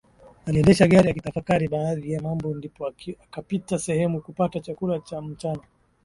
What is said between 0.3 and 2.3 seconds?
Aliendesha gari akitafakari baadhi ya